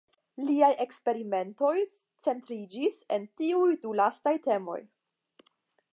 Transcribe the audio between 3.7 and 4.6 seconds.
du lastaj